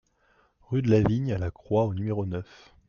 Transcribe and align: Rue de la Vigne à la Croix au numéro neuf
Rue 0.61 0.81
de 0.81 0.89
la 0.89 1.03
Vigne 1.03 1.31
à 1.31 1.37
la 1.37 1.51
Croix 1.51 1.85
au 1.85 1.93
numéro 1.93 2.25
neuf 2.25 2.73